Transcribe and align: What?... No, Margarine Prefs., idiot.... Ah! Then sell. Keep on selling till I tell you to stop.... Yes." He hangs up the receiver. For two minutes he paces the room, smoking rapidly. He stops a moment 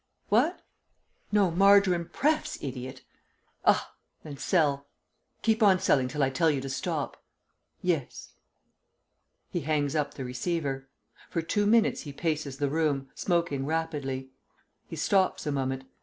What?... 0.29 0.63
No, 1.31 1.51
Margarine 1.51 2.05
Prefs., 2.05 2.57
idiot.... 2.59 3.03
Ah! 3.63 3.93
Then 4.23 4.35
sell. 4.35 4.87
Keep 5.43 5.61
on 5.61 5.77
selling 5.79 6.07
till 6.07 6.23
I 6.23 6.31
tell 6.31 6.49
you 6.49 6.59
to 6.59 6.69
stop.... 6.69 7.23
Yes." 7.83 8.33
He 9.51 9.59
hangs 9.61 9.95
up 9.95 10.15
the 10.15 10.25
receiver. 10.25 10.89
For 11.29 11.43
two 11.43 11.67
minutes 11.67 12.01
he 12.01 12.13
paces 12.13 12.57
the 12.57 12.67
room, 12.67 13.09
smoking 13.13 13.63
rapidly. 13.67 14.31
He 14.87 14.95
stops 14.95 15.45
a 15.45 15.51
moment 15.51 15.83